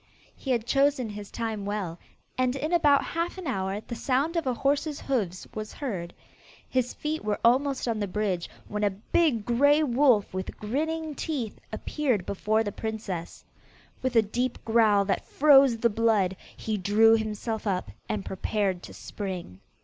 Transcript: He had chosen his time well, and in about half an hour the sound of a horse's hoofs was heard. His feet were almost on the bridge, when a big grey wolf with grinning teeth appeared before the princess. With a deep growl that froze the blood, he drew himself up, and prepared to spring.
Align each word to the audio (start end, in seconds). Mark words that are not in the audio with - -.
He 0.35 0.49
had 0.49 0.65
chosen 0.65 1.09
his 1.09 1.29
time 1.29 1.63
well, 1.63 1.99
and 2.35 2.55
in 2.55 2.73
about 2.73 3.03
half 3.03 3.37
an 3.37 3.45
hour 3.45 3.81
the 3.81 3.93
sound 3.93 4.35
of 4.35 4.47
a 4.47 4.53
horse's 4.55 4.99
hoofs 5.01 5.45
was 5.53 5.73
heard. 5.73 6.11
His 6.67 6.91
feet 6.95 7.23
were 7.23 7.39
almost 7.45 7.87
on 7.87 7.99
the 7.99 8.07
bridge, 8.07 8.49
when 8.67 8.83
a 8.83 8.89
big 8.89 9.45
grey 9.45 9.83
wolf 9.83 10.33
with 10.33 10.57
grinning 10.57 11.13
teeth 11.13 11.59
appeared 11.71 12.25
before 12.25 12.63
the 12.63 12.71
princess. 12.71 13.45
With 14.01 14.15
a 14.15 14.23
deep 14.23 14.57
growl 14.65 15.05
that 15.05 15.23
froze 15.23 15.77
the 15.77 15.87
blood, 15.91 16.35
he 16.57 16.77
drew 16.77 17.15
himself 17.15 17.67
up, 17.67 17.91
and 18.09 18.25
prepared 18.25 18.81
to 18.81 18.95
spring. 18.95 19.59